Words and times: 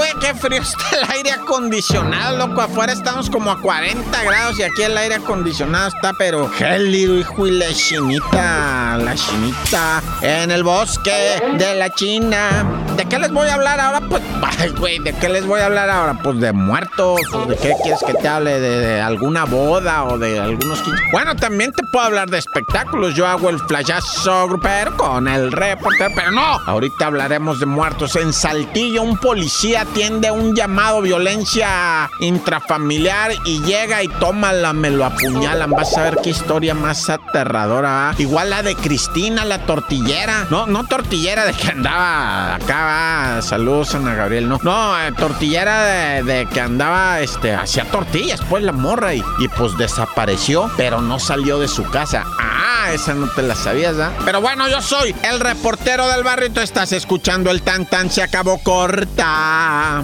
Güey, 0.00 0.12
qué 0.18 0.34
frío 0.34 0.62
está 0.62 0.98
el 0.98 1.10
aire 1.10 1.32
acondicionado, 1.32 2.38
loco. 2.38 2.62
Afuera 2.62 2.92
estamos 2.92 3.28
como 3.28 3.50
a 3.50 3.60
40 3.60 4.24
grados 4.24 4.58
y 4.58 4.62
aquí 4.62 4.82
el 4.82 4.96
aire 4.96 5.16
acondicionado 5.16 5.88
está, 5.88 6.14
pero 6.14 6.48
gélido, 6.48 7.18
hijo, 7.18 7.46
y 7.46 7.50
la 7.50 7.70
chinita, 7.74 8.96
la 8.96 9.14
chinita 9.14 10.02
en 10.22 10.50
el 10.50 10.62
bosque 10.62 11.42
de 11.58 11.74
la 11.74 11.90
China. 11.90 12.64
¿De 12.96 13.04
qué 13.04 13.18
les 13.18 13.30
voy 13.30 13.48
a 13.48 13.54
hablar 13.54 13.78
ahora? 13.78 14.00
Pues, 14.08 14.22
ay, 14.58 14.70
güey, 14.70 14.98
¿de 15.00 15.12
qué 15.12 15.28
les 15.28 15.44
voy 15.44 15.60
a 15.60 15.66
hablar 15.66 15.90
ahora? 15.90 16.18
Pues 16.22 16.40
de 16.40 16.52
muertos. 16.52 17.20
¿De 17.46 17.56
qué 17.56 17.74
quieres 17.82 18.00
que 18.06 18.14
te 18.14 18.28
hable? 18.28 18.58
¿De, 18.58 19.00
alguna 19.00 19.44
boda 19.44 20.04
o 20.04 20.18
de 20.18 20.38
algunos 20.38 20.80
15? 20.80 21.02
Bueno, 21.12 21.36
también 21.36 21.72
te 21.72 21.82
puedo 21.86 22.06
hablar 22.06 22.30
de 22.30 22.38
espectáculos. 22.38 23.14
Yo 23.14 23.26
hago 23.26 23.50
el 23.50 23.58
flashazo 23.58 24.48
grupero 24.48 24.96
con 24.96 25.28
el 25.28 25.52
reportero, 25.52 26.10
pero 26.14 26.30
no. 26.30 26.60
Ahorita 26.66 27.06
hablaremos 27.06 27.60
de 27.60 27.66
muertos. 27.66 28.16
En 28.16 28.32
Saltillo, 28.32 29.02
un 29.02 29.18
policía 29.18 29.84
atiende 29.90 30.30
un 30.30 30.54
llamado 30.54 31.02
violencia 31.02 32.08
intrafamiliar 32.20 33.32
y 33.44 33.60
llega 33.62 34.02
y 34.04 34.08
toma 34.08 34.52
la, 34.52 34.72
me 34.72 34.88
lo 34.88 35.04
apuñalan. 35.04 35.70
Vas 35.70 35.96
a 35.96 36.04
ver 36.04 36.18
qué 36.22 36.30
historia 36.30 36.74
más 36.74 37.10
aterradora. 37.10 38.10
¿ah? 38.10 38.14
Igual 38.18 38.50
la 38.50 38.62
de 38.62 38.76
Cristina, 38.76 39.44
la 39.44 39.58
tortillera. 39.66 40.46
No, 40.48 40.66
no 40.66 40.84
tortillera 40.84 41.44
de 41.44 41.54
que 41.54 41.68
andaba 41.68 42.54
acá, 42.54 42.84
va. 42.84 43.42
Saludos, 43.42 43.94
Ana 43.96 44.14
Gabriel. 44.14 44.48
No, 44.48 44.60
no, 44.62 45.00
eh, 45.00 45.12
tortillera 45.18 45.84
de, 45.84 46.22
de 46.22 46.46
que 46.46 46.60
andaba, 46.60 47.20
este, 47.20 47.52
hacía 47.52 47.84
tortillas, 47.84 48.40
pues 48.48 48.62
la 48.62 48.72
morra 48.72 49.14
y, 49.14 49.24
y 49.40 49.48
pues 49.48 49.76
desapareció, 49.76 50.70
pero 50.76 51.00
no 51.00 51.18
salió 51.18 51.58
de 51.58 51.66
su 51.66 51.82
casa. 51.90 52.24
Ah, 52.38 52.49
esa 52.92 53.14
no 53.14 53.28
te 53.28 53.42
la 53.42 53.54
sabías, 53.54 53.98
¿ah? 53.98 54.12
Pero 54.24 54.40
bueno, 54.40 54.68
yo 54.68 54.82
soy 54.82 55.14
el 55.22 55.40
reportero 55.40 56.08
del 56.08 56.22
barrio 56.22 56.48
y 56.48 56.50
tú 56.50 56.60
estás 56.60 56.92
escuchando 56.92 57.50
el 57.50 57.62
tan 57.62 57.86
tan 57.86 58.10
se 58.10 58.22
acabó 58.22 58.58
corta. 58.62 60.02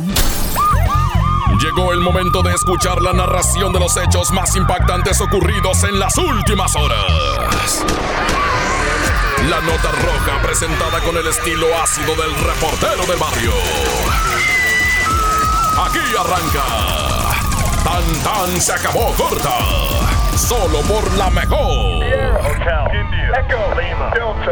Llegó 1.60 1.92
el 1.92 2.00
momento 2.00 2.42
de 2.42 2.52
escuchar 2.52 3.00
la 3.00 3.12
narración 3.12 3.72
de 3.72 3.80
los 3.80 3.96
hechos 3.96 4.30
más 4.30 4.54
impactantes 4.56 5.20
ocurridos 5.20 5.84
en 5.84 5.98
las 5.98 6.16
últimas 6.18 6.76
horas. 6.76 7.84
La 9.48 9.60
nota 9.60 9.90
roja 9.92 10.42
presentada 10.42 11.00
con 11.00 11.16
el 11.16 11.26
estilo 11.26 11.66
ácido 11.80 12.14
del 12.16 12.34
reportero 12.34 13.06
del 13.06 13.18
barrio. 13.18 13.52
Aquí 15.86 15.98
arranca. 16.18 16.64
Tan 17.84 18.22
tan 18.22 18.60
se 18.60 18.72
acabó 18.72 19.12
corta. 19.14 20.25
Solo 20.36 20.80
por 20.82 21.16
la 21.16 21.30
mejor. 21.30 22.04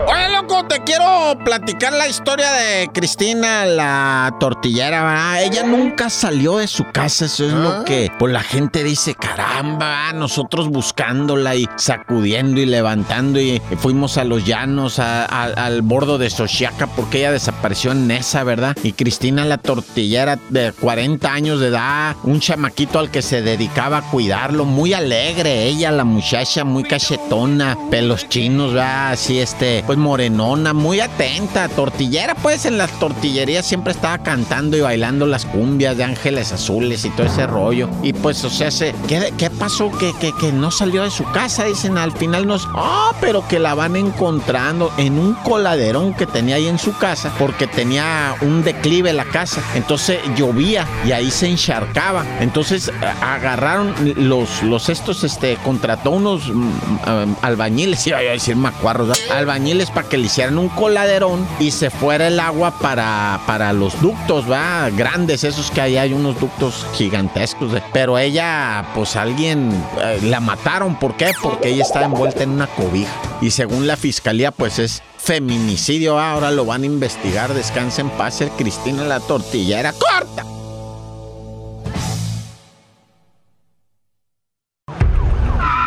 Oye, 0.07 0.29
loco, 0.31 0.65
te 0.67 0.81
quiero 0.83 1.39
platicar 1.45 1.93
la 1.93 2.09
historia 2.09 2.51
de 2.53 2.89
Cristina, 2.93 3.65
la 3.67 4.35
tortillera, 4.41 5.03
¿verdad? 5.05 5.43
Ella 5.43 5.63
nunca 5.65 6.11
salió 6.11 6.57
de 6.59 6.67
su 6.67 6.85
casa, 6.91 7.27
eso 7.27 7.47
es 7.47 7.53
lo 7.53 7.85
que 7.85 8.11
pues, 8.19 8.33
la 8.33 8.41
gente 8.43 8.83
dice, 8.83 9.15
caramba, 9.15 10.13
nosotros 10.13 10.69
buscándola 10.69 11.55
y 11.55 11.69
sacudiendo 11.77 12.61
y 12.61 12.67
levantando 12.67 13.39
y 13.41 13.61
fuimos 13.79 14.17
a 14.19 14.25
los 14.25 14.45
llanos, 14.45 14.99
a- 14.99 15.25
a- 15.27 15.45
al 15.67 15.83
bordo 15.83 16.19
de 16.19 16.31
Xochiaca 16.31 16.87
porque 16.89 17.19
ella 17.19 17.33
desapareció 17.33 17.93
en 17.93 18.11
esa, 18.11 18.43
¿verdad? 18.45 18.77
Y 18.83 18.93
Cristina, 18.93 19.45
la 19.45 19.59
tortillera 19.59 20.39
de 20.49 20.73
40 20.73 21.33
años 21.33 21.61
de 21.61 21.69
edad, 21.69 22.17
un 22.25 22.41
chamaquito 22.41 22.99
al 22.99 23.11
que 23.11 23.23
se 23.23 23.43
dedicaba 23.43 23.99
a 23.99 24.03
cuidarlo, 24.11 24.65
muy 24.65 24.95
alegre 24.95 25.69
ella, 25.75 25.91
la 25.91 26.05
muchacha, 26.05 26.65
muy 26.65 26.85
cachetona, 26.85 27.77
pelos 27.91 28.29
chinos, 28.29 28.73
¿verdad? 28.73 29.13
Así, 29.13 29.39
este, 29.39 29.83
pues 29.87 29.99
morenona, 29.99 30.73
muy 30.73 31.01
atenta, 31.01 31.69
tortillera, 31.69 32.35
pues 32.37 32.65
en 32.65 32.79
las 32.79 32.91
tortillerías 32.99 33.67
siempre 33.67 33.93
estaba 33.93 34.19
cantando 34.19 34.77
y 34.77 34.81
bailando 34.81 35.27
las 35.27 35.45
cumbias 35.47 35.97
de 35.97 36.05
Ángeles 36.05 36.53
Azules 36.53 37.05
y 37.05 37.11
todo 37.11 37.27
ese 37.27 37.47
rollo. 37.47 37.89
Y 38.03 38.13
pues, 38.13 38.45
o 38.45 38.51
sea, 38.51 38.71
se, 38.71 38.95
¿qué, 39.09 39.33
qué 39.37 39.51
pasó? 39.51 39.91
Que, 39.99 40.13
que, 40.21 40.33
que 40.41 40.53
no 40.53 40.71
salió 40.71 41.03
de 41.03 41.11
su 41.11 41.25
casa, 41.25 41.65
dicen, 41.65 41.99
al 41.99 42.13
final 42.13 42.47
nos, 42.47 42.69
ah, 42.75 43.13
pero 43.21 43.47
que 43.49 43.59
la 43.59 43.75
van 43.75 43.97
encontrando 43.97 44.93
en 44.97 45.19
un 45.19 45.35
coladerón 45.35 46.15
que 46.15 46.27
tenía 46.27 46.57
ahí 46.57 46.69
en 46.69 46.79
su 46.79 46.97
casa, 46.99 47.33
porque 47.39 47.67
tenía 47.67 48.35
un 48.41 48.63
declive 48.63 49.13
la 49.13 49.25
casa, 49.25 49.63
entonces 49.75 50.21
llovía 50.37 50.87
y 51.07 51.13
ahí 51.13 51.31
se 51.31 51.49
encharcaba. 51.49 52.25
Entonces 52.41 52.93
agarraron 53.21 53.95
los, 54.17 54.63
los 54.63 54.89
estos, 54.89 55.25
este, 55.25 55.57
contrató 55.65 56.11
unos 56.11 56.49
mm, 56.49 56.63
um, 56.63 57.37
albañiles, 57.43 58.07
iba 58.07 58.19
a 58.19 58.21
decir 58.21 58.55
macuarros, 58.55 59.09
¿verdad? 59.09 59.39
albañiles 59.39 59.91
para 59.91 60.09
que 60.09 60.19
le 60.19 60.27
hicieran 60.27 60.59
un 60.59 60.69
coladerón 60.69 61.47
y 61.59 61.73
se 61.73 61.91
fuera 61.91 62.29
el 62.29 62.39
agua 62.39 62.79
para, 62.79 63.41
para 63.47 63.73
los 63.73 64.01
ductos, 64.01 64.49
va, 64.51 64.89
grandes, 64.91 65.43
esos 65.43 65.71
que 65.71 65.81
ahí 65.81 65.97
hay 65.97 66.13
unos 66.13 66.39
ductos 66.39 66.87
gigantescos. 66.95 67.75
¿eh? 67.75 67.83
Pero 67.93 68.19
ella, 68.19 68.87
pues 68.95 69.17
alguien 69.17 69.71
eh, 70.01 70.21
la 70.23 70.39
mataron, 70.39 70.97
¿por 70.99 71.17
qué? 71.17 71.33
Porque 71.43 71.71
ella 71.71 71.83
estaba 71.83 72.07
envuelta 72.07 72.45
en 72.45 72.51
una 72.51 72.67
cobija 72.69 73.13
y 73.41 73.51
según 73.51 73.87
la 73.87 73.97
fiscalía, 73.97 74.51
pues 74.51 74.79
es 74.79 75.03
feminicidio. 75.19 76.19
Ahora 76.19 76.51
lo 76.51 76.65
van 76.65 76.83
a 76.83 76.87
investigar. 76.87 77.53
Descansa 77.55 78.03
en 78.03 78.11
paz, 78.11 78.41
el 78.41 78.51
Cristina 78.51 79.05
la 79.05 79.21
tortillera 79.21 79.93
corta. 79.93 80.45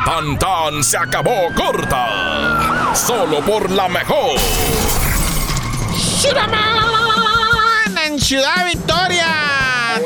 Tan 0.07 0.39
tan 0.39 0.81
se 0.85 0.95
acabó 0.95 1.53
corta. 1.53 2.95
Solo 2.95 3.41
por 3.41 3.69
la 3.69 3.89
mejor. 3.89 4.39
¡Shiraman! 6.21 7.97
En 8.05 8.17
Ciudad 8.17 8.65
Victoria. 8.65 9.06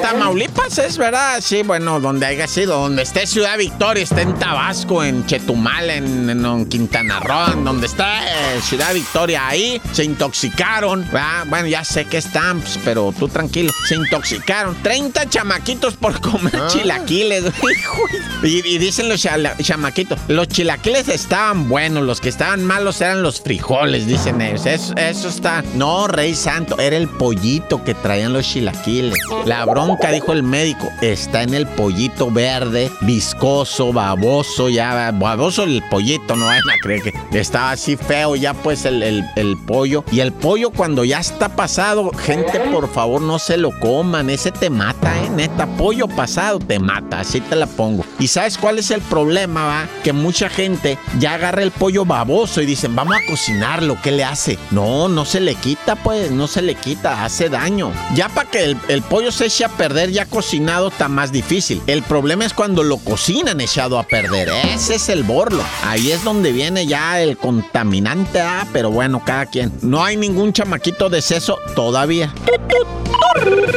Tamaulipas 0.02 0.78
es 0.78 0.98
verdad, 0.98 1.40
sí, 1.42 1.64
bueno, 1.64 2.00
donde 2.00 2.26
haya 2.26 2.48
sido, 2.48 2.80
donde 2.80 3.04
esté 3.04 3.26
Ciudad 3.28 3.58
Victoria, 3.58 4.04
está 4.04 4.22
en 4.22 4.34
Tabasco, 4.38 5.04
en 5.04 5.26
Chetumal, 5.26 5.90
en, 5.90 6.30
en- 6.30 6.46
en 6.46 6.66
Quintana 6.66 7.20
Roo, 7.20 7.54
en 7.54 7.64
donde 7.64 7.88
está 7.88 8.24
eh, 8.28 8.60
Ciudad 8.62 8.94
Victoria, 8.94 9.48
ahí 9.48 9.82
se 9.92 10.04
intoxicaron, 10.04 11.04
¿verdad? 11.12 11.46
bueno, 11.48 11.68
ya 11.68 11.84
sé 11.84 12.06
que 12.06 12.18
están, 12.18 12.60
pues, 12.62 12.80
pero 12.84 13.14
tú 13.18 13.28
tranquilo, 13.28 13.72
se 13.88 13.96
intoxicaron, 13.96 14.76
30 14.82 15.30
chamaquitos 15.30 15.96
por 15.96 16.20
comer 16.20 16.54
chilaquiles, 16.70 17.44
hijo, 17.80 18.02
y, 18.44 18.66
y 18.68 18.78
dicen 18.78 19.08
los 19.10 19.22
chala- 19.24 19.56
chamaquitos, 19.62 20.18
los 20.28 20.48
chilaquiles 20.48 21.08
estaban 21.10 21.70
buenos, 21.70 22.04
los 22.04 22.20
que 22.22 22.30
estaban 22.30 22.64
malos 22.66 23.02
eran 23.02 23.22
los 23.24 23.42
frijoles, 23.42 24.08
dicen 24.08 24.42
ellos, 24.42 24.66
eso, 24.66 24.94
eso 24.96 25.28
está, 25.30 25.64
no, 25.76 26.08
Rey 26.08 26.34
Santo, 26.36 26.78
era 26.80 26.98
el 26.98 27.08
pollito 27.08 27.84
que 27.84 27.94
traían 27.94 28.34
los 28.34 28.46
chilaquiles, 28.48 29.18
la 29.46 29.66
bronca, 29.98 30.12
dijo 30.12 30.32
el 30.34 30.44
médico, 30.44 30.90
está 31.02 31.44
en 31.44 31.54
el 31.54 31.68
pollito 31.68 32.32
verde, 32.32 32.90
viscoso, 33.02 33.92
baboso, 33.94 34.70
ya, 34.70 35.12
baboso 35.12 35.64
el 35.64 35.84
pollito, 35.90 36.36
no 36.36 36.46
vayan 36.46 36.70
a 36.70 36.74
creer 36.82 37.02
que 37.02 37.40
estaba 37.40 37.72
así 37.72 37.96
feo 37.98 38.36
ya 38.36 38.54
pues 38.54 38.86
el, 38.86 39.04
el- 39.04 39.26
el 39.36 39.58
pollo. 39.58 40.04
Y 40.12 40.20
el 40.20 40.32
pollo 40.32 40.72
cuando 40.72 41.04
ya 41.04 41.20
está 41.20 41.50
pasado, 41.56 42.12
gente, 42.12 42.60
por 42.72 42.92
favor, 42.92 43.22
no 43.22 43.40
se 43.40 43.58
lo 43.58 43.72
coman, 43.80 44.30
ese 44.30 44.52
te 44.52 44.70
mata, 44.70 45.14
eh, 45.24 45.30
neta, 45.30 45.66
pollo 45.78 46.08
pasado 46.08 46.60
te 46.60 46.80
mata, 46.80 47.20
así 47.22 47.42
te 47.42 47.56
la 47.56 47.68
pongo. 47.68 48.06
¿Y 48.20 48.28
sabes 48.28 48.58
cuál 48.58 48.80
es 48.80 48.92
el 48.92 49.02
problema, 49.02 49.66
va? 49.66 49.88
Que 50.04 50.14
mucha 50.14 50.50
gente 50.50 50.98
ya 51.20 51.34
agarra 51.36 51.64
el 51.64 51.72
pollo 51.72 52.06
baboso 52.06 52.62
y 52.62 52.66
dicen, 52.66 52.96
vamos 52.96 53.16
a 53.16 53.30
cocinarlo, 53.30 53.98
¿qué 54.02 54.12
le 54.12 54.24
hace? 54.24 54.58
No, 54.72 55.08
no 55.08 55.26
se 55.26 55.40
le 55.40 55.56
quita, 55.56 55.96
pues, 55.96 56.32
no 56.32 56.48
se 56.48 56.62
le 56.62 56.76
quita, 56.76 57.24
hace 57.24 57.50
daño. 57.50 57.92
Ya 58.16 58.30
para 58.30 58.50
que 58.50 58.76
el, 58.88 59.02
pollo 59.02 59.32
se 59.32 59.46
eche 59.48 59.66
perder 59.82 60.12
ya 60.12 60.28
cocinado 60.28 60.90
está 60.90 61.08
más 61.08 61.32
difícil. 61.32 61.82
El 61.88 62.04
problema 62.04 62.46
es 62.46 62.54
cuando 62.54 62.84
lo 62.84 62.98
cocinan 62.98 63.60
echado 63.62 63.98
a 63.98 64.04
perder. 64.04 64.50
Ese 64.72 64.94
es 64.94 65.10
el 65.10 65.24
borlo. 65.24 65.64
Ahí 65.84 66.12
es 66.12 66.24
donde 66.24 66.52
viene 66.52 66.86
ya 66.86 67.20
el 67.20 67.36
contaminante, 67.36 68.42
ah, 68.42 68.68
pero 68.72 68.92
bueno, 68.92 69.24
cada 69.26 69.48
quien. 69.48 69.74
No 69.82 70.06
hay 70.06 70.18
ningún 70.18 70.54
chamaquito 70.54 71.10
de 71.10 71.24
seso 71.24 71.58
todavía. 71.76 72.32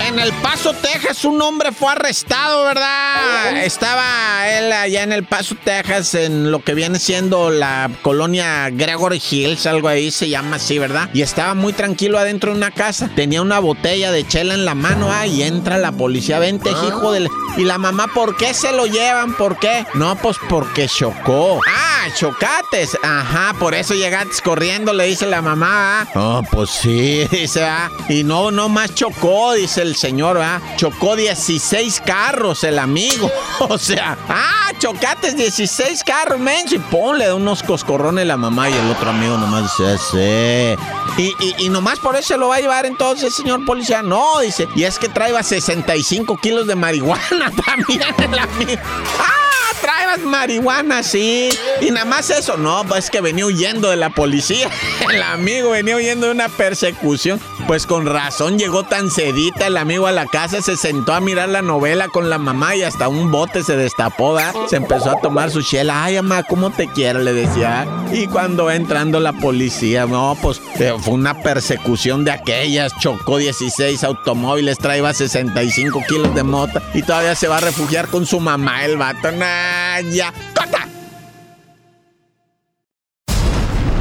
En 0.06 0.19
El 0.19 0.33
Paso, 0.35 0.75
Texas, 0.75 1.25
un 1.25 1.41
hombre 1.41 1.71
fue 1.73 1.93
arrestado, 1.93 2.65
¿verdad? 2.65 3.65
Estaba 3.65 4.49
él 4.49 4.73
allá 4.73 5.05
en 5.05 5.12
El 5.12 5.25
Paso, 5.25 5.55
Texas, 5.62 6.15
en 6.15 6.50
lo 6.50 6.62
que 6.62 6.75
viene 6.75 6.99
siendo 6.99 7.50
la 7.50 7.91
colonia 8.03 8.69
Gregory 8.71 9.23
Hills, 9.31 9.67
algo 9.67 9.89
ahí 9.89 10.11
se 10.11 10.29
llama 10.29 10.57
así, 10.57 10.79
¿verdad? 10.79 11.09
Y 11.15 11.23
estaba 11.23 11.55
muy 11.55 11.73
tranquilo 11.73 12.19
adentro 12.19 12.50
de 12.50 12.59
una 12.59 12.73
casa. 12.73 13.11
Tenía 13.15 13.43
una 13.43 13.61
botella 13.61 14.11
de 14.11 14.27
chela 14.27 14.55
en 14.55 14.65
la 14.65 14.75
mano, 14.75 15.11
ah, 15.12 15.27
y 15.27 15.43
entra 15.43 15.79
la 15.85 15.93
policía, 15.93 16.39
vente, 16.39 16.71
hijo 16.71 17.13
del... 17.13 17.29
Y 17.59 17.65
la 17.65 17.79
mamá, 17.79 18.09
¿por 18.09 18.37
qué 18.37 18.53
se 18.55 18.73
lo 18.73 18.87
llevan? 18.87 19.35
¿Por 19.35 19.59
qué? 19.59 19.87
No, 19.95 20.17
pues 20.17 20.39
porque 20.49 20.89
chocó. 20.89 21.61
Ah, 21.69 22.09
chocates. 22.19 22.97
Ajá, 23.03 23.55
por 23.61 23.75
eso 23.75 23.95
llegaste 23.95 24.43
corriendo, 24.43 24.93
le 24.93 25.05
dice 25.05 25.27
la 25.27 25.41
mamá. 25.43 26.01
ah. 26.01 26.07
Oh, 26.17 26.43
pues 26.51 26.71
sí, 26.71 27.29
dice, 27.31 27.63
ah. 27.65 27.91
Y 28.09 28.25
no, 28.25 28.51
no 28.51 28.69
más 28.69 28.95
chocó. 28.95 29.53
dice 29.53 29.83
el 29.83 29.95
señor, 29.95 30.39
¿verdad? 30.39 30.61
Chocó 30.77 31.15
16 31.17 32.03
carros 32.05 32.65
el 32.65 32.79
amigo. 32.79 33.31
O 33.61 33.79
sea, 33.79 34.19
ah, 34.29 34.73
chocates 34.79 35.37
16 35.37 36.05
carros, 36.05 36.38
menso. 36.38 36.75
Y 36.75 36.79
ponle 36.79 37.32
unos 37.32 37.62
coscorrones 37.62 38.26
la 38.26 38.37
mamá 38.37 38.71
y 38.71 38.73
el 38.73 38.91
otro 38.91 39.11
amigo 39.11 39.37
nomás 39.37 39.76
dice, 39.76 39.99
sí. 39.99 41.23
Y, 41.23 41.65
y, 41.65 41.69
nomás 41.69 41.99
por 41.99 42.17
eso 42.17 42.37
lo 42.37 42.49
va 42.49 42.56
a 42.56 42.61
llevar 42.61 42.87
entonces, 42.87 43.35
señor 43.35 43.65
policía. 43.65 44.03
No, 44.03 44.41
dice. 44.41 44.69
Y 44.75 44.85
es 44.85 44.99
que 44.99 45.09
traía 45.09 45.43
65 45.43 46.37
kilos 46.38 46.67
de 46.67 46.75
marihuana 46.75 47.50
también 47.67 48.03
el 48.19 48.38
amigo. 48.38 48.82
¡Ah! 49.19 49.44
traebas 49.85 50.21
marihuana, 50.21 51.03
sí. 51.03 51.50
Y 51.81 51.91
nada 51.91 52.06
más 52.06 52.31
eso. 52.31 52.56
No, 52.56 52.85
pues 52.85 53.05
es 53.05 53.11
que 53.11 53.21
venía 53.21 53.44
huyendo 53.44 53.91
de 53.91 53.97
la 53.97 54.11
policía. 54.11 54.71
El 55.11 55.23
amigo 55.23 55.71
venía 55.71 55.97
huyendo 55.97 56.26
de 56.26 56.32
una 56.32 56.49
persecución. 56.49 57.38
Pues 57.66 57.87
con 57.87 58.05
razón 58.05 58.58
llegó 58.58 58.84
tan 58.84 59.11
sedita 59.11 59.66
el 59.66 59.78
amigo 59.78 60.06
a 60.06 60.12
la 60.12 60.26
casa, 60.26 60.61
se 60.61 60.76
sentó 60.76 61.14
a 61.14 61.20
mirar 61.20 61.49
la 61.49 61.62
novela 61.62 62.08
con 62.08 62.28
la 62.28 62.37
mamá 62.37 62.76
y 62.76 62.82
hasta 62.82 63.08
un 63.08 63.31
bote 63.31 63.62
se 63.62 63.75
destapó, 63.75 64.37
Se 64.69 64.76
empezó 64.76 65.11
a 65.11 65.20
tomar 65.20 65.50
su 65.50 65.62
chela. 65.62 66.05
Ay, 66.05 66.16
mamá, 66.16 66.43
¿cómo 66.43 66.70
te 66.70 66.88
quiero? 66.88 67.20
Le 67.20 67.32
decía. 67.32 67.87
Y 68.12 68.26
cuando 68.26 68.66
va 68.66 68.76
entrando 68.76 69.19
la 69.19 69.32
policía, 69.32 70.05
no, 70.06 70.37
pues 70.43 70.61
eh, 70.78 70.93
fue 71.00 71.14
una 71.14 71.43
persecución 71.43 72.25
de 72.25 72.32
aquellas. 72.32 72.93
Chocó 72.99 73.38
16 73.38 74.05
automóviles, 74.05 74.78
traía 74.78 75.12
65 75.12 76.02
kilos 76.06 76.34
de 76.34 76.43
mota 76.43 76.82
y 76.93 77.02
todavía 77.02 77.34
se 77.34 77.49
va 77.49 77.56
a 77.56 77.61
refugiar 77.61 78.08
con 78.08 78.26
su 78.26 78.40
mamá, 78.40 78.84
el 78.84 78.99
vato. 78.99 79.32
Nah, 79.32 80.00
ya. 80.00 80.32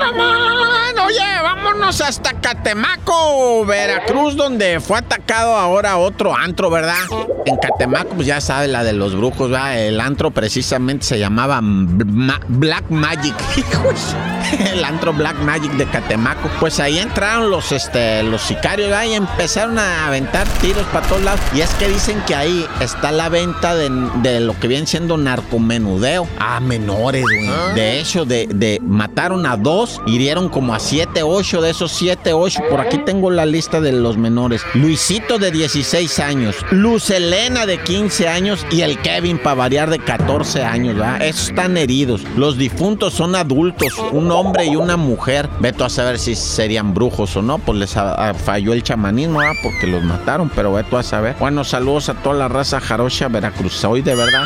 Oye, 0.00 1.42
vámonos 1.42 2.00
hasta 2.00 2.34
Catemaco, 2.34 3.64
Veracruz, 3.64 4.36
donde 4.36 4.80
fue 4.80 4.98
atacado 4.98 5.56
ahora 5.56 5.96
otro 5.96 6.36
antro, 6.36 6.70
¿verdad? 6.70 6.94
En 7.46 7.56
Catemaco, 7.56 8.10
pues 8.10 8.26
ya 8.26 8.40
sabe 8.40 8.68
la 8.68 8.84
de 8.84 8.92
los 8.92 9.16
brujos, 9.16 9.50
¿verdad? 9.50 9.78
El 9.78 10.00
antro 10.00 10.30
precisamente 10.30 11.04
se 11.04 11.18
llamaba 11.18 11.60
Black 11.62 12.90
Magic. 12.90 13.34
el 14.72 14.84
antro 14.84 15.12
Black 15.12 15.36
Magic 15.38 15.72
de 15.72 15.86
Catemaco. 15.86 16.48
Pues 16.60 16.78
ahí 16.78 16.98
entraron 16.98 17.50
los, 17.50 17.72
este, 17.72 18.22
los 18.22 18.42
sicarios 18.42 18.90
y 19.06 19.14
empezaron 19.14 19.78
a 19.78 20.06
aventar 20.06 20.46
tiros 20.60 20.84
para 20.92 21.06
todos 21.06 21.22
lados. 21.22 21.40
Y 21.54 21.60
es 21.60 21.70
que 21.74 21.88
dicen 21.88 22.22
que 22.26 22.34
ahí 22.34 22.66
está 22.80 23.10
la 23.10 23.28
venta 23.28 23.74
de, 23.74 24.40
lo 24.40 24.58
que 24.60 24.68
viene 24.68 24.86
siendo 24.86 25.16
narcomenudeo 25.16 26.28
a 26.38 26.60
menores, 26.60 27.22
güey. 27.22 27.48
Ah. 27.48 27.72
De 27.74 27.98
hecho, 27.98 28.24
de, 28.24 28.46
de 28.46 28.78
mataron 28.82 29.46
a 29.46 29.56
dos, 29.56 29.89
hirieron 30.06 30.48
como 30.48 30.74
a 30.74 30.80
siete, 30.80 31.22
ocho 31.22 31.60
de 31.60 31.70
esos 31.70 31.92
siete, 31.92 32.32
ocho. 32.32 32.60
Por 32.70 32.80
aquí 32.80 32.98
tengo 32.98 33.30
la 33.30 33.46
lista 33.46 33.80
de 33.80 33.92
los 33.92 34.16
menores. 34.16 34.62
Luisito 34.74 35.38
de 35.38 35.50
16 35.50 36.18
años, 36.18 36.56
Luz 36.70 37.10
Elena 37.10 37.66
de 37.66 37.78
15 37.78 38.28
años 38.28 38.66
y 38.70 38.82
el 38.82 39.00
Kevin 39.00 39.38
para 39.38 39.56
variar 39.56 39.90
de 39.90 39.98
14 39.98 40.62
años. 40.62 40.96
Esos 41.20 41.48
están 41.48 41.76
heridos. 41.76 42.22
Los 42.36 42.56
difuntos 42.56 43.14
son 43.14 43.34
adultos, 43.34 43.94
un 44.12 44.30
hombre 44.30 44.66
y 44.66 44.76
una 44.76 44.96
mujer. 44.96 45.48
Veto 45.60 45.84
a 45.84 45.90
saber 45.90 46.18
si 46.18 46.34
serían 46.34 46.94
brujos 46.94 47.36
o 47.36 47.42
no, 47.42 47.58
pues 47.58 47.78
les 47.78 47.94
falló 48.44 48.72
el 48.72 48.82
chamanismo, 48.82 49.38
¿verdad? 49.38 49.54
Porque 49.62 49.86
los 49.86 50.02
mataron, 50.02 50.50
pero 50.54 50.72
veto 50.72 50.98
a 50.98 51.02
saber. 51.02 51.36
Bueno, 51.38 51.64
saludos 51.64 52.08
a 52.08 52.14
toda 52.14 52.34
la 52.36 52.48
raza 52.48 52.80
jarocha 52.80 53.28
hoy 53.88 54.02
de 54.02 54.14
verdad. 54.14 54.44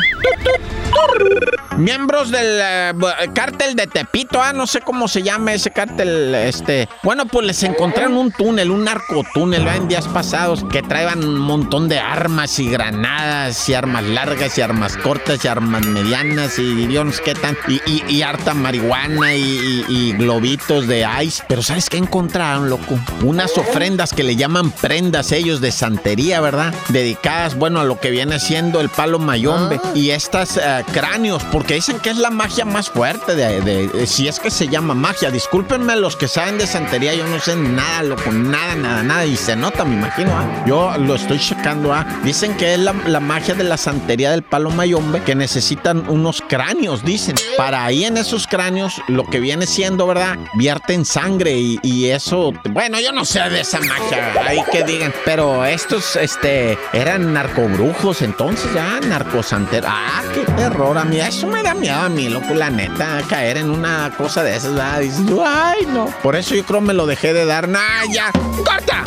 Miembros 1.77 2.31
del 2.31 2.59
eh, 2.61 2.93
cártel 3.33 3.75
de 3.75 3.85
Tepito, 3.87 4.41
ah, 4.41 4.53
no 4.53 4.65
sé 4.65 4.79
cómo 4.79 5.09
se 5.09 5.23
llama 5.23 5.53
ese 5.53 5.71
cártel, 5.71 6.33
este. 6.33 6.87
Bueno, 7.03 7.25
pues 7.25 7.45
les 7.45 7.63
encontraron 7.63 8.15
un 8.15 8.31
túnel, 8.31 8.71
un 8.71 8.85
narcotúnel, 8.85 9.67
en 9.67 9.89
días 9.89 10.07
pasados, 10.07 10.63
que 10.71 10.81
traían 10.81 11.21
un 11.21 11.37
montón 11.37 11.89
de 11.89 11.99
armas 11.99 12.59
y 12.59 12.69
granadas, 12.69 13.67
y 13.67 13.73
armas 13.73 14.05
largas, 14.05 14.57
y 14.57 14.61
armas 14.61 14.95
cortas, 14.95 15.43
y 15.43 15.49
armas 15.49 15.85
medianas, 15.85 16.57
y 16.59 16.87
Dios 16.87 17.19
qué 17.19 17.33
tan, 17.33 17.57
y, 17.67 18.21
harta 18.21 18.53
marihuana, 18.53 19.35
y, 19.35 20.13
globitos 20.17 20.87
de 20.87 21.05
ice. 21.23 21.43
Pero 21.49 21.61
¿sabes 21.61 21.89
qué 21.89 21.97
encontraron, 21.97 22.69
loco? 22.69 22.97
Unas 23.23 23.57
ofrendas 23.57 24.13
que 24.13 24.23
le 24.23 24.37
llaman 24.37 24.71
prendas 24.71 25.33
ellos 25.33 25.59
de 25.59 25.73
santería, 25.73 26.39
¿verdad? 26.39 26.73
Dedicadas, 26.87 27.55
bueno, 27.55 27.81
a 27.81 27.83
lo 27.83 27.99
que 27.99 28.11
viene 28.11 28.39
siendo 28.39 28.79
el 28.79 28.87
palo 28.87 29.19
mayombe. 29.19 29.79
Ah. 29.83 29.91
Y 29.93 30.11
estas 30.11 30.55
eh, 30.55 30.85
cráneos, 30.93 31.43
por 31.43 31.64
que 31.65 31.75
dicen 31.75 31.99
que 31.99 32.11
es 32.11 32.17
la 32.17 32.29
magia 32.29 32.65
más 32.65 32.89
fuerte 32.89 33.35
de, 33.35 34.07
si 34.07 34.27
es 34.27 34.39
que 34.39 34.51
se 34.51 34.67
llama 34.67 34.93
magia. 34.93 35.31
Discúlpenme 35.31 35.95
los 35.95 36.15
que 36.15 36.27
saben 36.27 36.57
de 36.57 36.67
santería, 36.67 37.13
yo 37.13 37.25
no 37.27 37.39
sé 37.39 37.55
nada, 37.55 38.03
loco, 38.03 38.31
nada, 38.31 38.75
nada, 38.75 39.03
nada. 39.03 39.25
Y 39.25 39.35
se 39.35 39.55
nota, 39.55 39.83
me 39.83 39.95
imagino, 39.95 40.31
¿ah? 40.37 40.63
Yo 40.67 40.95
lo 40.97 41.15
estoy 41.15 41.39
checando, 41.39 41.93
¿ah? 41.93 42.05
Dicen 42.23 42.55
que 42.57 42.73
es 42.73 42.79
la, 42.79 43.19
magia 43.19 43.55
de 43.55 43.63
la 43.63 43.77
santería 43.77 44.31
del 44.31 44.43
palo 44.43 44.69
mayombe, 44.69 45.21
que 45.23 45.35
necesitan 45.35 46.07
unos 46.09 46.41
cráneos, 46.47 47.03
dicen. 47.03 47.35
Para 47.57 47.85
ahí 47.85 48.05
en 48.05 48.17
esos 48.17 48.47
cráneos, 48.47 49.01
lo 49.07 49.25
que 49.25 49.39
viene 49.39 49.65
siendo, 49.65 50.05
¿verdad? 50.05 50.37
Vierten 50.55 51.05
sangre 51.05 51.57
y, 51.57 52.05
eso, 52.05 52.53
bueno, 52.69 52.99
yo 52.99 53.11
no 53.11 53.25
sé 53.25 53.39
de 53.49 53.61
esa 53.61 53.79
magia, 53.79 54.33
ahí 54.45 54.59
que 54.71 54.83
digan. 54.83 55.13
Pero 55.25 55.65
estos, 55.65 56.15
este, 56.15 56.77
eran 56.93 57.33
narcobrujos 57.33 58.21
entonces, 58.21 58.71
ya, 58.73 58.99
narcosanteros. 59.01 59.89
Ah, 59.91 60.21
qué 60.33 60.41
terror, 60.53 60.97
a 60.97 61.03
mí 61.05 61.19
eso 61.19 61.54
me 61.55 61.63
da 61.63 61.73
miedo 61.73 61.95
a 61.95 62.09
mí, 62.09 62.27
loco, 62.29 62.53
la 62.53 62.69
neta, 62.69 63.21
caer 63.29 63.57
en 63.57 63.69
una 63.69 64.11
cosa 64.17 64.43
de 64.43 64.55
esas, 64.55 64.73
¿verdad? 64.73 65.01
Ay, 65.45 65.85
no. 65.87 66.07
Por 66.21 66.35
eso 66.35 66.53
yo 66.53 66.65
creo 66.65 66.81
me 66.81 66.93
lo 66.93 67.05
dejé 67.05 67.33
de 67.33 67.45
dar. 67.45 67.69
¡Naya! 67.69 68.31
¡Corta! 68.57 69.03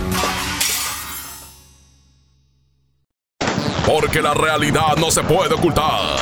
Porque 3.86 4.22
la 4.22 4.34
realidad 4.34 4.96
no 4.98 5.10
se 5.10 5.22
puede 5.22 5.54
ocultar. 5.54 6.18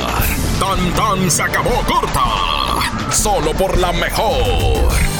Tan 0.59 0.93
tan 0.93 1.31
se 1.31 1.43
acabó 1.43 1.81
corta. 1.85 2.23
Solo 3.11 3.51
por 3.53 3.77
la 3.77 3.91
mejor. 3.91 5.16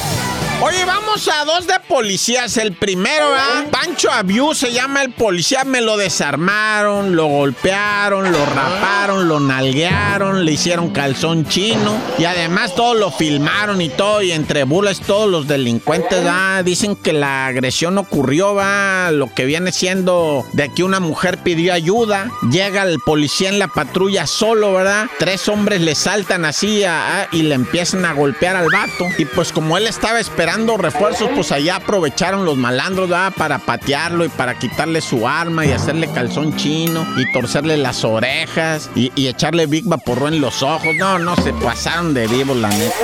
Oye, 0.60 0.84
vamos 0.84 1.28
a 1.28 1.44
dos 1.44 1.68
de 1.68 1.78
policías. 1.86 2.56
El 2.56 2.72
primero, 2.72 3.30
¿verdad? 3.30 3.70
Pancho 3.70 4.10
Abiu 4.10 4.54
se 4.54 4.72
llama 4.72 5.02
el 5.02 5.12
policía. 5.12 5.62
Me 5.62 5.80
lo 5.80 5.96
desarmaron, 5.96 7.14
lo 7.14 7.26
golpearon, 7.26 8.32
lo 8.32 8.44
raparon, 8.44 9.28
lo 9.28 9.38
nalguearon, 9.38 10.44
le 10.44 10.50
hicieron 10.50 10.90
calzón 10.90 11.46
chino. 11.46 11.96
Y 12.18 12.24
además 12.24 12.74
todo 12.74 12.94
lo 12.94 13.12
filmaron 13.12 13.80
y 13.80 13.88
todo. 13.88 14.20
Y 14.20 14.32
entre 14.32 14.64
burlas 14.64 15.00
todos 15.00 15.30
los 15.30 15.46
delincuentes, 15.46 16.24
¿verdad? 16.24 16.64
Dicen 16.64 16.96
que 16.96 17.12
la 17.12 17.46
agresión 17.46 17.96
ocurrió, 17.96 18.56
¿va? 18.56 19.12
Lo 19.12 19.32
que 19.32 19.44
viene 19.44 19.70
siendo 19.70 20.44
de 20.54 20.74
que 20.74 20.82
una 20.82 20.98
mujer 20.98 21.38
pidió 21.38 21.72
ayuda. 21.72 22.32
Llega 22.50 22.82
el 22.82 22.98
policía 22.98 23.48
en 23.48 23.60
la 23.60 23.68
patrulla 23.68 24.26
solo, 24.26 24.72
¿verdad? 24.72 25.06
Tres 25.20 25.48
hombres 25.48 25.82
le 25.82 25.94
saltan 25.94 26.44
así 26.44 26.82
y 27.30 27.42
le 27.42 27.54
empiezan 27.54 28.04
a 28.04 28.12
golpear 28.12 28.56
al 28.56 28.66
vato. 28.72 29.04
Y 29.18 29.24
pues 29.24 29.52
como 29.52 29.78
él 29.78 29.86
estaba 29.86 30.18
esperando 30.18 30.47
esperando 30.48 30.78
refuerzos, 30.78 31.28
pues 31.34 31.52
allá 31.52 31.76
aprovecharon 31.76 32.46
los 32.46 32.56
malandros 32.56 33.10
para 33.36 33.58
patearlo 33.58 34.24
y 34.24 34.30
para 34.30 34.58
quitarle 34.58 35.02
su 35.02 35.28
arma 35.28 35.66
y 35.66 35.72
hacerle 35.72 36.10
calzón 36.10 36.56
chino 36.56 37.06
y 37.18 37.30
torcerle 37.32 37.76
las 37.76 38.02
orejas 38.02 38.88
y, 38.94 39.12
y 39.14 39.28
echarle 39.28 39.66
Big 39.66 39.84
Vaporro 39.84 40.26
en 40.26 40.40
los 40.40 40.62
ojos. 40.62 40.94
No, 40.96 41.18
no, 41.18 41.36
se 41.36 41.52
pasaron 41.52 42.14
de 42.14 42.26
vivo, 42.28 42.54
la 42.54 42.70
neta. 42.70 42.94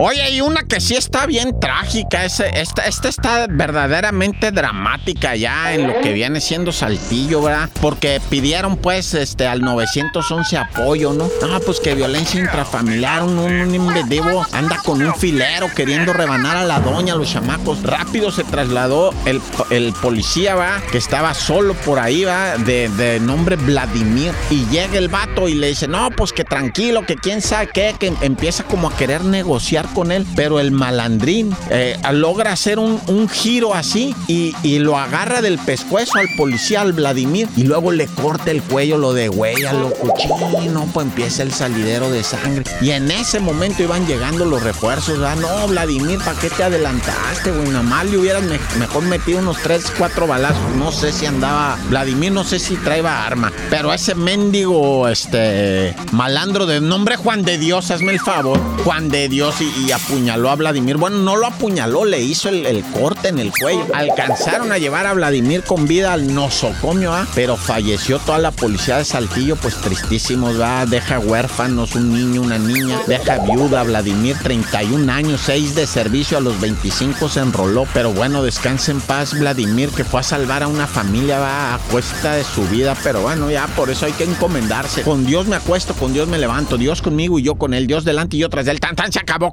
Oye, 0.00 0.22
hay 0.22 0.40
una 0.40 0.62
que 0.62 0.80
sí 0.80 0.94
está 0.94 1.26
bien 1.26 1.58
trágica. 1.58 2.24
esta, 2.24 2.46
esta 2.46 3.08
está 3.08 3.48
verdaderamente 3.50 4.52
dramática 4.52 5.34
ya 5.34 5.74
en 5.74 5.88
lo 5.88 6.00
que 6.00 6.12
viene 6.12 6.40
siendo 6.40 6.70
Saltillo, 6.70 7.42
¿verdad? 7.42 7.68
Porque 7.80 8.20
pidieron, 8.30 8.76
pues, 8.76 9.12
este, 9.14 9.48
al 9.48 9.60
911 9.60 10.56
apoyo, 10.56 11.14
¿no? 11.14 11.28
Ah, 11.42 11.58
pues 11.66 11.80
que 11.80 11.96
violencia 11.96 12.38
intrafamiliar, 12.38 13.24
un, 13.24 13.40
un, 13.40 14.46
anda 14.52 14.80
con 14.84 15.02
un 15.02 15.16
filero 15.16 15.66
queriendo 15.74 16.12
rebanar 16.12 16.56
a 16.56 16.64
la 16.64 16.78
doña, 16.78 17.16
los 17.16 17.32
chamacos. 17.32 17.82
Rápido 17.82 18.30
se 18.30 18.44
trasladó 18.44 19.12
el, 19.24 19.42
el 19.70 19.92
policía, 19.94 20.54
¿va? 20.54 20.80
Que 20.92 20.98
estaba 20.98 21.34
solo 21.34 21.74
por 21.74 21.98
ahí, 21.98 22.22
¿va? 22.22 22.56
De, 22.56 22.88
de 22.90 23.18
nombre 23.18 23.56
Vladimir. 23.56 24.32
Y 24.48 24.64
llega 24.66 24.96
el 24.96 25.08
vato 25.08 25.48
y 25.48 25.54
le 25.54 25.66
dice, 25.66 25.88
no, 25.88 26.10
pues 26.10 26.32
que 26.32 26.44
tranquilo, 26.44 27.04
que 27.04 27.16
quién 27.16 27.42
sabe 27.42 27.70
qué, 27.74 27.96
que 27.98 28.12
empieza 28.20 28.62
como 28.62 28.86
a 28.86 28.96
querer 28.96 29.24
negociar 29.24 29.87
con 29.88 30.12
él, 30.12 30.26
pero 30.36 30.60
el 30.60 30.70
malandrín 30.70 31.54
eh, 31.70 31.96
logra 32.12 32.52
hacer 32.52 32.78
un, 32.78 32.98
giro 33.28 33.74
así 33.74 34.14
y, 34.26 34.52
lo 34.78 34.96
agarra 34.96 35.42
del 35.42 35.58
pescuezo 35.58 36.18
al 36.18 36.28
policía, 36.36 36.82
al 36.82 36.92
Vladimir, 36.92 37.48
y 37.56 37.64
luego 37.64 37.90
le 37.90 38.06
corta 38.06 38.50
el 38.50 38.62
cuello, 38.62 38.96
lo 38.96 39.12
de 39.12 39.28
lo 39.28 39.90
cuchino, 39.90 40.88
pues 40.92 41.06
empieza 41.06 41.42
el 41.42 41.52
salidero 41.52 42.10
de 42.10 42.22
sangre. 42.22 42.64
Y 42.80 42.90
en 42.90 43.10
ese 43.10 43.40
momento 43.40 43.82
iban 43.82 44.06
llegando 44.06 44.44
los 44.44 44.62
refuerzos, 44.62 45.18
¿verdad? 45.18 45.36
No, 45.36 45.66
Vladimir, 45.68 46.18
¿para 46.18 46.38
qué 46.38 46.48
te 46.50 46.62
adelantaste, 46.62 47.50
güey? 47.50 47.68
Nada 47.68 47.82
más 47.82 48.06
le 48.06 48.18
hubieras 48.18 48.42
mejor 48.78 49.02
metido 49.04 49.38
unos 49.40 49.58
3, 49.62 49.92
4 49.98 50.26
balazos. 50.26 50.76
No 50.76 50.92
sé 50.92 51.12
si 51.12 51.26
andaba, 51.26 51.76
Vladimir, 51.88 52.32
no 52.32 52.44
sé 52.44 52.58
si 52.58 52.76
traía 52.76 52.98
arma, 53.06 53.52
pero 53.70 53.92
ese 53.92 54.14
mendigo, 54.14 55.08
este, 55.08 55.94
malandro 56.12 56.66
de 56.66 56.80
nombre 56.80 57.16
Juan 57.16 57.42
de 57.42 57.58
Dios, 57.58 57.90
hazme 57.90 58.12
el 58.12 58.20
favor, 58.20 58.58
Juan 58.84 59.08
de 59.08 59.28
Dios, 59.28 59.56
y, 59.60 59.77
apuñaló 59.92 60.50
a 60.50 60.56
Vladimir. 60.56 60.96
Bueno, 60.96 61.18
no 61.18 61.36
lo 61.36 61.46
apuñaló, 61.46 62.04
le 62.04 62.20
hizo 62.20 62.48
el, 62.48 62.84
corte 62.92 63.28
en 63.28 63.38
el 63.38 63.52
cuello. 63.52 63.86
Alcanzaron 63.94 64.72
a 64.72 64.78
llevar 64.78 65.06
a 65.06 65.12
Vladimir 65.12 65.62
con 65.62 65.86
vida 65.86 66.12
al 66.12 66.34
nosocomio, 66.34 67.12
¿ah? 67.12 67.26
Pero 67.34 67.56
falleció 67.56 68.18
toda 68.18 68.38
la 68.38 68.50
policía 68.50 68.98
de 68.98 69.04
Saltillo, 69.04 69.56
pues 69.56 69.76
tristísimos, 69.76 70.60
va, 70.60 70.86
deja 70.86 71.18
huérfanos, 71.18 71.94
un 71.94 72.12
niño, 72.12 72.42
una 72.42 72.58
niña, 72.58 73.00
deja 73.06 73.38
viuda, 73.38 73.82
Vladimir, 73.82 74.36
31 74.42 75.10
años, 75.12 75.40
6 75.44 75.74
de 75.74 75.86
servicio, 75.86 76.38
a 76.38 76.40
los 76.40 76.60
25 76.60 77.28
se 77.28 77.40
enroló, 77.40 77.86
pero 77.94 78.12
bueno, 78.12 78.42
descanse 78.42 78.90
en 78.90 79.00
paz, 79.00 79.38
Vladimir, 79.38 79.90
que 79.90 80.04
fue 80.04 80.20
a 80.20 80.22
salvar 80.22 80.62
a 80.62 80.68
una 80.68 80.86
familia, 80.86 81.38
va, 81.38 81.74
a 81.74 81.78
cuesta 81.78 82.34
de 82.34 82.44
su 82.44 82.66
vida, 82.68 82.96
pero 83.02 83.22
bueno, 83.22 83.50
ya 83.50 83.66
por 83.68 83.90
eso 83.90 84.06
hay 84.06 84.12
que 84.12 84.24
encomendarse. 84.24 85.02
Con 85.02 85.24
Dios 85.24 85.46
me 85.46 85.56
acuesto, 85.56 85.94
con 85.94 86.12
Dios 86.12 86.28
me 86.28 86.38
levanto, 86.38 86.76
Dios 86.76 87.02
conmigo 87.02 87.38
y 87.38 87.42
yo 87.42 87.54
con 87.56 87.74
él, 87.74 87.86
Dios 87.86 88.04
delante 88.04 88.36
y 88.36 88.40
yo 88.40 88.48
tras 88.48 88.66
del 88.66 88.80
tan 88.80 88.96
tan 88.96 89.12
se 89.12 89.20
acabó 89.20 89.52